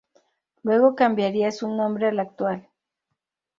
[0.63, 2.67] Luego cambiaría su nombre al actual.